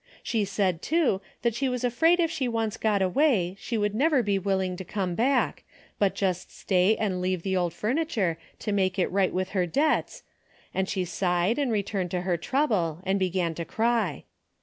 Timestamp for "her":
9.49-9.67, 12.21-12.35